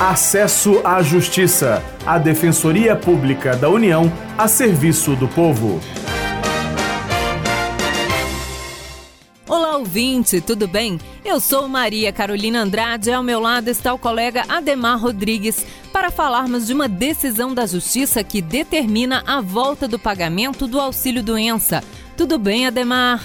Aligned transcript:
Acesso 0.00 0.80
à 0.82 1.02
Justiça, 1.02 1.84
a 2.06 2.16
Defensoria 2.16 2.96
Pública 2.96 3.54
da 3.54 3.68
União 3.68 4.10
a 4.38 4.48
serviço 4.48 5.14
do 5.14 5.28
povo. 5.28 5.78
Olá, 9.46 9.76
ouvinte, 9.76 10.40
tudo 10.40 10.66
bem? 10.66 10.98
Eu 11.22 11.38
sou 11.38 11.68
Maria 11.68 12.10
Carolina 12.14 12.62
Andrade 12.62 13.10
e 13.10 13.12
ao 13.12 13.22
meu 13.22 13.40
lado 13.40 13.68
está 13.68 13.92
o 13.92 13.98
colega 13.98 14.42
Ademar 14.48 14.98
Rodrigues 14.98 15.66
para 15.92 16.10
falarmos 16.10 16.68
de 16.68 16.72
uma 16.72 16.88
decisão 16.88 17.52
da 17.52 17.66
Justiça 17.66 18.24
que 18.24 18.40
determina 18.40 19.22
a 19.26 19.42
volta 19.42 19.86
do 19.86 19.98
pagamento 19.98 20.66
do 20.66 20.80
auxílio 20.80 21.22
doença. 21.22 21.84
Tudo 22.16 22.38
bem, 22.38 22.66
Ademar? 22.66 23.22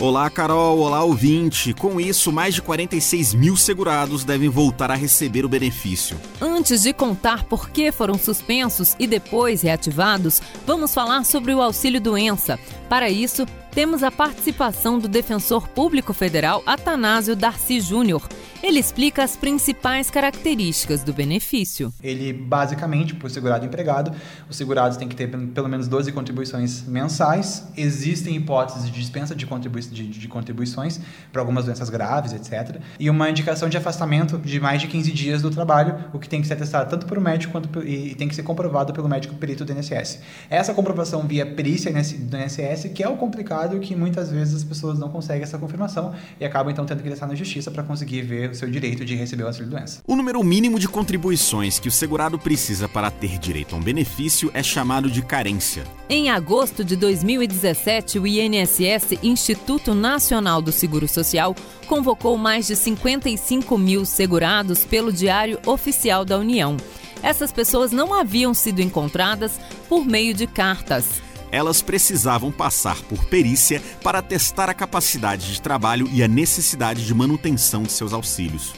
Olá, 0.00 0.30
Carol. 0.30 0.78
Olá, 0.78 1.02
ouvinte. 1.02 1.74
Com 1.74 2.00
isso, 2.00 2.30
mais 2.30 2.54
de 2.54 2.62
46 2.62 3.34
mil 3.34 3.56
segurados 3.56 4.22
devem 4.22 4.48
voltar 4.48 4.92
a 4.92 4.94
receber 4.94 5.44
o 5.44 5.48
benefício. 5.48 6.16
Antes 6.40 6.84
de 6.84 6.92
contar 6.92 7.42
por 7.42 7.68
que 7.70 7.90
foram 7.90 8.14
suspensos 8.14 8.94
e 8.96 9.08
depois 9.08 9.62
reativados, 9.62 10.40
vamos 10.64 10.94
falar 10.94 11.24
sobre 11.24 11.52
o 11.52 11.60
auxílio 11.60 12.00
doença. 12.00 12.60
Para 12.88 13.10
isso, 13.10 13.44
temos 13.72 14.04
a 14.04 14.10
participação 14.12 15.00
do 15.00 15.08
defensor 15.08 15.66
público 15.66 16.12
federal 16.12 16.62
Atanásio 16.64 17.34
Darcy 17.34 17.80
Júnior. 17.80 18.22
Ele 18.60 18.80
explica 18.80 19.22
as 19.22 19.36
principais 19.36 20.10
características 20.10 21.04
do 21.04 21.12
benefício. 21.12 21.92
Ele, 22.02 22.32
basicamente, 22.32 23.14
por 23.14 23.30
segurado 23.30 23.64
empregado, 23.64 24.10
os 24.50 24.56
segurados 24.56 24.96
têm 24.96 25.06
que 25.06 25.14
ter 25.14 25.28
pelo 25.28 25.68
menos 25.68 25.86
12 25.86 26.10
contribuições 26.10 26.82
mensais. 26.82 27.68
Existem 27.76 28.34
hipóteses 28.34 28.90
de 28.90 29.00
dispensa 29.00 29.34
de, 29.34 29.46
contribui 29.46 29.80
de, 29.82 30.08
de 30.08 30.28
contribuições 30.28 31.00
para 31.32 31.40
algumas 31.40 31.66
doenças 31.66 31.88
graves, 31.88 32.32
etc. 32.32 32.80
E 32.98 33.08
uma 33.08 33.30
indicação 33.30 33.68
de 33.68 33.76
afastamento 33.76 34.38
de 34.38 34.58
mais 34.58 34.80
de 34.80 34.88
15 34.88 35.12
dias 35.12 35.40
do 35.40 35.50
trabalho, 35.50 36.06
o 36.12 36.18
que 36.18 36.28
tem 36.28 36.40
que 36.40 36.48
ser 36.48 36.54
atestado 36.54 36.90
tanto 36.90 37.06
por 37.06 37.16
um 37.16 37.20
médico 37.20 37.52
quanto 37.52 37.86
e 37.86 38.16
tem 38.16 38.26
que 38.26 38.34
ser 38.34 38.42
comprovado 38.42 38.92
pelo 38.92 39.08
médico 39.08 39.36
perito 39.36 39.64
do 39.64 39.72
INSS. 39.72 40.20
Essa 40.50 40.74
comprovação 40.74 41.22
via 41.28 41.46
perícia 41.46 41.92
do 41.92 42.36
INSS, 42.36 42.90
que 42.92 43.04
é 43.04 43.08
o 43.08 43.16
complicado 43.16 43.78
que 43.78 43.94
muitas 43.94 44.32
vezes 44.32 44.56
as 44.56 44.64
pessoas 44.64 44.98
não 44.98 45.08
conseguem 45.08 45.44
essa 45.44 45.58
confirmação 45.58 46.12
e 46.40 46.44
acabam 46.44 46.72
então 46.72 46.84
tendo 46.84 47.04
que 47.04 47.08
estar 47.08 47.26
na 47.28 47.36
justiça 47.36 47.70
para 47.70 47.84
conseguir 47.84 48.22
ver 48.22 48.47
o 48.50 48.54
seu 48.54 48.70
direito 48.70 49.04
de 49.04 49.14
receber 49.14 49.44
o 49.44 49.46
auxílio-doença. 49.46 50.02
O 50.06 50.16
número 50.16 50.42
mínimo 50.42 50.78
de 50.78 50.88
contribuições 50.88 51.78
que 51.78 51.88
o 51.88 51.92
segurado 51.92 52.38
precisa 52.38 52.88
para 52.88 53.10
ter 53.10 53.38
direito 53.38 53.74
a 53.74 53.78
um 53.78 53.82
benefício 53.82 54.50
é 54.54 54.62
chamado 54.62 55.10
de 55.10 55.22
carência. 55.22 55.84
Em 56.08 56.30
agosto 56.30 56.84
de 56.84 56.96
2017, 56.96 58.18
o 58.18 58.26
INSS, 58.26 59.18
Instituto 59.22 59.94
Nacional 59.94 60.62
do 60.62 60.72
Seguro 60.72 61.06
Social, 61.06 61.54
convocou 61.86 62.36
mais 62.36 62.66
de 62.66 62.76
55 62.76 63.76
mil 63.78 64.04
segurados 64.04 64.84
pelo 64.84 65.12
Diário 65.12 65.58
Oficial 65.66 66.24
da 66.24 66.38
União. 66.38 66.76
Essas 67.22 67.52
pessoas 67.52 67.92
não 67.92 68.14
haviam 68.14 68.54
sido 68.54 68.80
encontradas 68.80 69.60
por 69.88 70.04
meio 70.04 70.32
de 70.32 70.46
cartas 70.46 71.27
elas 71.50 71.82
precisavam 71.82 72.50
passar 72.50 73.02
por 73.02 73.24
perícia 73.26 73.82
para 74.02 74.22
testar 74.22 74.68
a 74.68 74.74
capacidade 74.74 75.52
de 75.52 75.60
trabalho 75.60 76.08
e 76.12 76.22
a 76.22 76.28
necessidade 76.28 77.06
de 77.06 77.14
manutenção 77.14 77.82
de 77.82 77.92
seus 77.92 78.12
auxílios. 78.12 78.72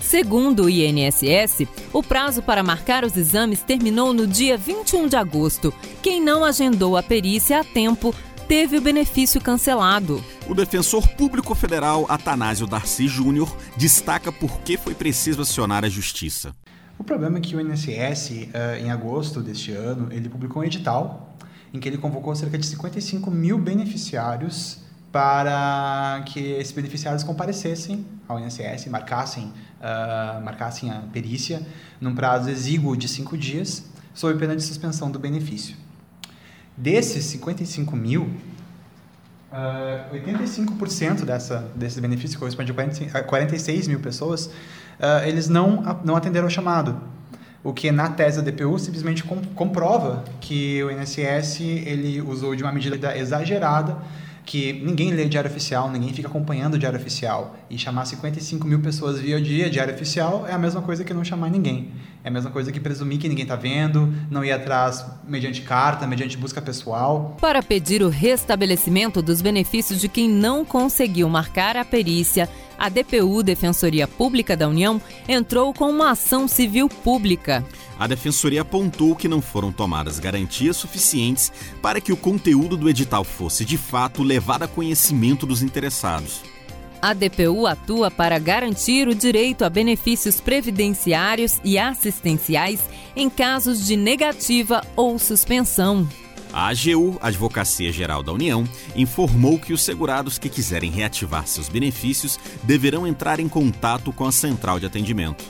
Segundo 0.00 0.64
o 0.64 0.68
INSS, 0.68 1.66
o 1.92 2.02
prazo 2.02 2.42
para 2.42 2.62
marcar 2.62 3.04
os 3.04 3.16
exames 3.16 3.62
terminou 3.62 4.12
no 4.12 4.26
dia 4.26 4.58
21 4.58 5.08
de 5.08 5.16
agosto. 5.16 5.72
Quem 6.02 6.20
não 6.20 6.44
agendou 6.44 6.96
a 6.96 7.02
perícia 7.02 7.60
a 7.60 7.64
tempo 7.64 8.12
teve 8.48 8.76
o 8.76 8.80
benefício 8.80 9.40
cancelado. 9.40 10.22
O 10.48 10.54
defensor 10.54 11.06
público 11.08 11.54
federal 11.54 12.04
Atanásio 12.08 12.66
Darcy 12.66 13.06
Júnior 13.06 13.56
destaca 13.76 14.32
por 14.32 14.60
que 14.60 14.76
foi 14.76 14.94
preciso 14.94 15.40
acionar 15.40 15.84
a 15.84 15.88
justiça. 15.88 16.52
O 16.98 17.04
problema 17.04 17.38
é 17.38 17.40
que 17.40 17.56
o 17.56 17.60
INSS, 17.60 18.48
eh, 18.52 18.80
em 18.84 18.90
agosto 18.90 19.40
deste 19.40 19.72
ano, 19.72 20.08
ele 20.12 20.28
publicou 20.28 20.62
um 20.62 20.64
edital 20.64 21.31
em 21.72 21.80
que 21.80 21.88
ele 21.88 21.98
convocou 21.98 22.34
cerca 22.34 22.58
de 22.58 22.66
55 22.66 23.30
mil 23.30 23.58
beneficiários 23.58 24.78
para 25.10 26.22
que 26.26 26.40
esses 26.40 26.72
beneficiários 26.72 27.22
comparecessem 27.22 28.06
ao 28.26 28.40
INSS, 28.40 28.86
marcassem, 28.88 29.44
uh, 29.44 30.42
marcassem 30.42 30.90
a 30.90 31.02
perícia 31.12 31.60
num 32.00 32.14
prazo 32.14 32.48
exíguo 32.48 32.96
de 32.96 33.06
cinco 33.08 33.36
dias, 33.36 33.84
sob 34.14 34.38
pena 34.38 34.56
de 34.56 34.62
suspensão 34.62 35.10
do 35.10 35.18
benefício. 35.18 35.76
Desses 36.74 37.26
55 37.26 37.94
mil, 37.94 38.22
uh, 39.52 40.14
85% 40.14 41.24
dessa, 41.24 41.70
desses 41.76 41.98
benefícios, 41.98 42.34
que 42.34 42.40
corresponde 42.40 42.72
a 43.12 43.22
46 43.22 43.88
mil 43.88 44.00
pessoas, 44.00 44.46
uh, 44.46 45.26
eles 45.26 45.46
não, 45.48 46.00
não 46.04 46.16
atenderam 46.16 46.46
ao 46.46 46.50
chamado 46.50 46.98
o 47.64 47.72
que 47.72 47.92
na 47.92 48.08
tese 48.08 48.42
da 48.42 48.50
DPU 48.50 48.78
simplesmente 48.78 49.22
comprova 49.54 50.24
que 50.40 50.82
o 50.82 50.90
INSS 50.90 51.60
ele 51.60 52.20
usou 52.20 52.56
de 52.56 52.62
uma 52.62 52.72
medida 52.72 53.16
exagerada 53.16 53.96
que 54.44 54.72
ninguém 54.72 55.12
lê 55.12 55.26
diário 55.26 55.50
oficial, 55.50 55.90
ninguém 55.90 56.12
fica 56.12 56.28
acompanhando 56.28 56.74
o 56.74 56.78
diário 56.78 56.98
oficial. 56.98 57.56
E 57.70 57.78
chamar 57.78 58.04
55 58.04 58.66
mil 58.66 58.80
pessoas 58.80 59.20
via 59.20 59.40
dia 59.40 59.70
diário 59.70 59.94
oficial 59.94 60.46
é 60.46 60.52
a 60.52 60.58
mesma 60.58 60.82
coisa 60.82 61.04
que 61.04 61.14
não 61.14 61.24
chamar 61.24 61.50
ninguém. 61.50 61.90
É 62.24 62.28
a 62.28 62.30
mesma 62.30 62.50
coisa 62.50 62.70
que 62.70 62.78
presumir 62.78 63.18
que 63.18 63.28
ninguém 63.28 63.44
está 63.44 63.56
vendo, 63.56 64.12
não 64.30 64.44
ir 64.44 64.52
atrás 64.52 65.04
mediante 65.26 65.62
carta, 65.62 66.06
mediante 66.06 66.36
busca 66.36 66.60
pessoal. 66.62 67.36
Para 67.40 67.62
pedir 67.62 68.02
o 68.02 68.08
restabelecimento 68.08 69.20
dos 69.20 69.42
benefícios 69.42 70.00
de 70.00 70.08
quem 70.08 70.28
não 70.28 70.64
conseguiu 70.64 71.28
marcar 71.28 71.76
a 71.76 71.84
perícia, 71.84 72.48
a 72.78 72.88
DPU, 72.88 73.42
Defensoria 73.42 74.08
Pública 74.08 74.56
da 74.56 74.68
União, 74.68 75.00
entrou 75.28 75.72
com 75.72 75.88
uma 75.88 76.10
ação 76.10 76.48
civil 76.48 76.88
pública. 76.88 77.64
A 77.98 78.08
Defensoria 78.08 78.62
apontou 78.62 79.14
que 79.14 79.28
não 79.28 79.40
foram 79.40 79.70
tomadas 79.70 80.18
garantias 80.18 80.76
suficientes 80.76 81.52
para 81.80 82.00
que 82.00 82.12
o 82.12 82.16
conteúdo 82.16 82.76
do 82.76 82.90
edital 82.90 83.22
fosse, 83.22 83.64
de 83.64 83.78
fato, 83.78 84.24
levado 84.32 84.62
a 84.62 84.68
conhecimento 84.68 85.44
dos 85.44 85.62
interessados. 85.62 86.40
A 87.02 87.12
DPU 87.12 87.66
atua 87.66 88.10
para 88.10 88.38
garantir 88.38 89.06
o 89.06 89.14
direito 89.14 89.62
a 89.62 89.68
benefícios 89.68 90.40
previdenciários 90.40 91.60
e 91.62 91.78
assistenciais 91.78 92.80
em 93.14 93.28
casos 93.28 93.86
de 93.86 93.94
negativa 93.94 94.82
ou 94.96 95.18
suspensão. 95.18 96.08
A 96.50 96.68
AGU, 96.68 97.18
Advocacia 97.20 97.92
Geral 97.92 98.22
da 98.22 98.32
União, 98.32 98.64
informou 98.96 99.58
que 99.58 99.72
os 99.74 99.82
segurados 99.82 100.38
que 100.38 100.48
quiserem 100.48 100.90
reativar 100.90 101.46
seus 101.46 101.68
benefícios 101.68 102.38
deverão 102.62 103.06
entrar 103.06 103.38
em 103.38 103.48
contato 103.48 104.12
com 104.12 104.24
a 104.24 104.32
central 104.32 104.80
de 104.80 104.86
atendimento. 104.86 105.44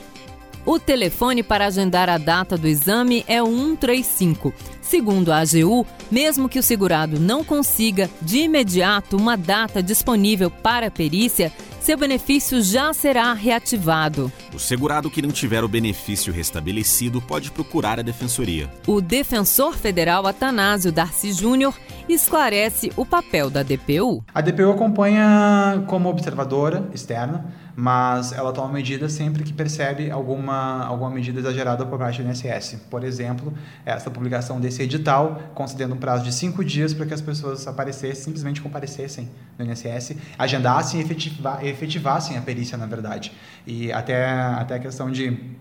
O 0.65 0.79
telefone 0.79 1.43
para 1.43 1.65
agendar 1.65 2.07
a 2.07 2.17
data 2.17 2.57
do 2.57 2.67
exame 2.67 3.25
é 3.27 3.43
o 3.43 3.47
135. 3.47 4.53
Segundo 4.81 5.31
a 5.31 5.39
AGU, 5.39 5.85
mesmo 6.09 6.47
que 6.47 6.57
o 6.57 6.63
segurado 6.63 7.19
não 7.19 7.43
consiga 7.43 8.09
de 8.21 8.39
imediato 8.39 9.17
uma 9.17 9.35
data 9.35 9.83
disponível 9.83 10.49
para 10.49 10.87
a 10.87 10.91
perícia, 10.91 11.51
seu 11.81 11.97
benefício 11.97 12.61
já 12.61 12.93
será 12.93 13.33
reativado. 13.33 14.31
O 14.53 14.59
segurado 14.59 15.11
que 15.11 15.21
não 15.21 15.31
tiver 15.31 15.65
o 15.65 15.67
benefício 15.67 16.31
restabelecido 16.31 17.21
pode 17.21 17.51
procurar 17.51 17.99
a 17.99 18.01
defensoria. 18.01 18.69
O 18.87 19.01
defensor 19.01 19.75
federal 19.75 20.25
Atanásio 20.25 20.93
Darcy 20.93 21.33
Júnior 21.33 21.77
esclarece 22.07 22.89
o 22.95 23.05
papel 23.05 23.49
da 23.49 23.63
DPU. 23.63 24.23
A 24.33 24.39
DPU 24.39 24.71
acompanha 24.71 25.83
como 25.87 26.07
observadora 26.07 26.89
externa, 26.93 27.53
mas 27.75 28.31
ela 28.31 28.51
toma 28.53 28.71
medida 28.71 29.09
sempre 29.09 29.43
que 29.43 29.51
percebe 29.51 30.11
alguma, 30.11 30.85
alguma 30.85 31.09
medida 31.09 31.39
exagerada 31.39 31.85
por 31.85 31.97
parte 31.97 32.21
do 32.21 32.29
INSS. 32.29 32.77
Por 32.89 33.03
exemplo, 33.03 33.53
essa 33.85 34.11
publicação 34.11 34.59
desse 34.59 34.81
edital, 34.83 35.41
concedendo 35.55 35.95
um 35.95 35.97
prazo 35.97 36.23
de 36.23 36.31
cinco 36.31 36.63
dias 36.63 36.93
para 36.93 37.05
que 37.05 37.13
as 37.13 37.21
pessoas 37.21 37.67
aparecessem, 37.67 38.25
simplesmente 38.25 38.61
comparecessem 38.61 39.29
no 39.57 39.65
INSS, 39.65 40.15
agendassem 40.37 40.99
e 40.99 41.03
efetiva, 41.03 41.59
efetivassem 41.63 42.37
a 42.37 42.41
perícia, 42.41 42.77
na 42.77 42.85
verdade. 42.85 43.31
E 43.65 43.91
até, 43.91 44.25
até 44.25 44.75
a 44.75 44.79
questão 44.79 45.11
de 45.11 45.55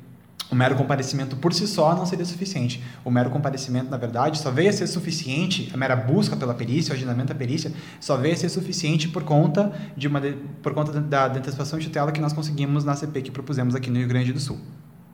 o 0.53 0.55
mero 0.55 0.77
comparecimento 0.77 1.35
por 1.35 1.55
si 1.55 1.67
só 1.67 1.97
não 1.97 2.05
seria 2.05 2.27
suficiente. 2.27 2.83
O 3.03 3.11
mero 3.11 3.31
comparecimento, 3.31 3.91
na 3.91 3.97
verdade, 3.97 4.39
só 4.39 4.51
veio 4.51 4.69
a 4.69 4.73
ser 4.73 4.87
suficiente, 4.87 5.71
a 5.73 5.79
mera 5.79 5.97
busca 5.97 6.37
pela 6.37 6.53
perícia, 6.53 6.93
o 6.93 6.95
agendamento 6.95 7.29
da 7.29 7.35
perícia, 7.35 7.73
só 7.99 8.19
veio 8.19 8.35
a 8.35 8.37
ser 8.37 8.51
suficiente 8.51 9.09
por 9.09 9.25
conta, 9.25 9.73
de 9.97 10.07
uma, 10.07 10.21
por 10.63 10.75
conta 10.75 10.93
da, 10.93 11.29
da 11.29 11.39
antecipação 11.39 11.79
de 11.79 11.87
tutela 11.87 12.13
que 12.13 12.21
nós 12.21 12.35
conseguimos 12.35 12.85
na 12.85 12.95
CP 12.95 13.23
que 13.23 13.31
propusemos 13.31 13.75
aqui 13.75 13.89
no 13.89 13.97
Rio 13.97 14.09
Grande 14.09 14.31
do 14.31 14.41
Sul. 14.41 14.61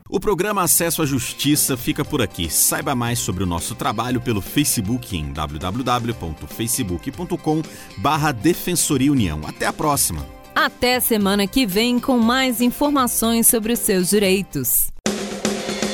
O 0.09 0.19
programa 0.19 0.63
Acesso 0.63 1.01
à 1.01 1.05
Justiça 1.05 1.77
fica 1.77 2.03
por 2.03 2.21
aqui. 2.21 2.49
Saiba 2.49 2.93
mais 2.93 3.19
sobre 3.19 3.41
o 3.43 3.47
nosso 3.47 3.75
trabalho 3.75 4.19
pelo 4.19 4.41
Facebook 4.41 5.15
em 5.15 5.31
www.facebook.com 5.31 7.61
barra 7.99 8.33
Defensoria 8.33 9.11
União. 9.11 9.39
Até 9.47 9.67
a 9.67 9.73
próxima! 9.73 10.25
Até 10.53 10.99
semana 10.99 11.47
que 11.47 11.65
vem 11.65 11.97
com 11.99 12.17
mais 12.17 12.59
informações 12.59 13.47
sobre 13.47 13.71
os 13.71 13.79
seus 13.79 14.09
direitos. 14.09 14.89